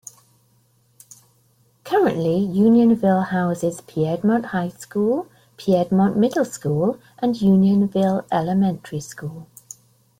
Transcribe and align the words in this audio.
Currently, 1.83 2.35
Unionville 2.39 3.21
houses 3.21 3.81
Piedmont 3.81 4.47
High 4.47 4.69
School, 4.69 5.27
Piedmont 5.57 6.17
Middle 6.17 6.43
School, 6.43 6.97
and 7.19 7.39
Unionville 7.39 8.25
Elementary 8.31 8.99
School. 9.01 9.45